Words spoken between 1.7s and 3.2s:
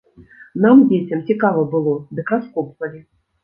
было, дык раскопвалі.